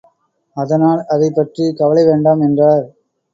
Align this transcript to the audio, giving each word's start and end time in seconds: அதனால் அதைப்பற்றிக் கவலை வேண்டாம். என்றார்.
அதனால் 0.57 1.01
அதைப்பற்றிக் 1.07 1.77
கவலை 1.77 2.05
வேண்டாம். 2.05 2.41
என்றார். 2.41 2.85